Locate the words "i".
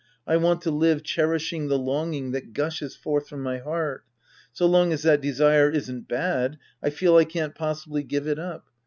0.25-0.35, 6.81-6.89, 7.17-7.25